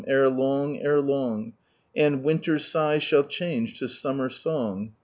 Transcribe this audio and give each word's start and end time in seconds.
Ere 0.07 0.29
long, 0.31 0.79
ere 0.79 0.99
long; 0.99 1.53
And 1.95 2.23
winter 2.23 2.55
si^h 2.55 3.01
shall 3.01 3.23
change 3.23 3.77
to 3.77 3.87
summer 3.87 4.31
song. 4.31 4.93